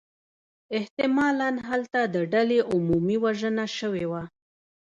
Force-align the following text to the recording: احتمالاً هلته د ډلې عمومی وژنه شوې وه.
احتمالاً 0.77 1.49
هلته 1.69 1.99
د 2.15 2.17
ډلې 2.33 2.59
عمومی 2.73 3.17
وژنه 3.23 3.65
شوې 3.77 4.05
وه. 4.11 4.23